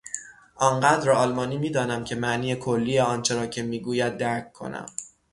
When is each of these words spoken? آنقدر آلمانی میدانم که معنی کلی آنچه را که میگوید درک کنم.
آنقدر 0.55 1.11
آلمانی 1.11 1.57
میدانم 1.57 2.03
که 2.03 2.15
معنی 2.15 2.55
کلی 2.55 2.99
آنچه 2.99 3.35
را 3.35 3.47
که 3.47 3.63
میگوید 3.63 4.17
درک 4.17 4.53
کنم. 4.53 4.85